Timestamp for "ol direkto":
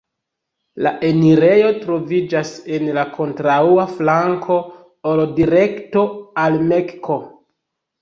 5.15-6.11